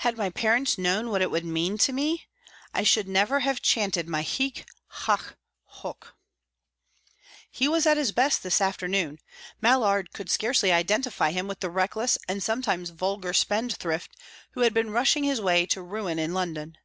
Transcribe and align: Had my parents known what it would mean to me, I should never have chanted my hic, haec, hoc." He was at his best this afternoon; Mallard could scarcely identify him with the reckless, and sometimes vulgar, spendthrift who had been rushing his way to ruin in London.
Had 0.00 0.18
my 0.18 0.28
parents 0.28 0.76
known 0.76 1.08
what 1.08 1.22
it 1.22 1.30
would 1.30 1.46
mean 1.46 1.78
to 1.78 1.90
me, 1.90 2.26
I 2.74 2.82
should 2.82 3.08
never 3.08 3.40
have 3.40 3.62
chanted 3.62 4.06
my 4.06 4.20
hic, 4.20 4.66
haec, 5.06 5.34
hoc." 5.64 6.14
He 7.50 7.66
was 7.66 7.86
at 7.86 7.96
his 7.96 8.12
best 8.12 8.42
this 8.42 8.60
afternoon; 8.60 9.18
Mallard 9.62 10.12
could 10.12 10.28
scarcely 10.30 10.72
identify 10.72 11.30
him 11.30 11.48
with 11.48 11.60
the 11.60 11.70
reckless, 11.70 12.18
and 12.28 12.42
sometimes 12.42 12.90
vulgar, 12.90 13.32
spendthrift 13.32 14.14
who 14.50 14.60
had 14.60 14.74
been 14.74 14.90
rushing 14.90 15.24
his 15.24 15.40
way 15.40 15.64
to 15.68 15.80
ruin 15.80 16.18
in 16.18 16.34
London. 16.34 16.76